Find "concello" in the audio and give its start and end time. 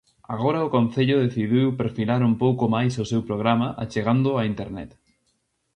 0.77-1.23